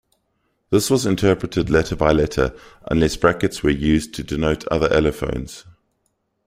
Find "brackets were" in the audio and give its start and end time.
3.17-3.69